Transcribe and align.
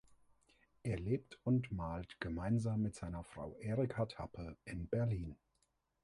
Er 0.81 0.97
lebt 0.97 1.37
und 1.43 1.71
malt 1.71 2.19
gemeinsam 2.19 2.81
mit 2.81 2.95
seiner 2.95 3.23
Frau 3.23 3.55
Erika 3.59 4.07
Tappe 4.07 4.57
in 4.65 4.87
Berlin. 4.87 5.35